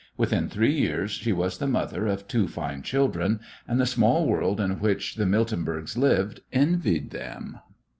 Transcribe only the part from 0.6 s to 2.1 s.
years she was the mother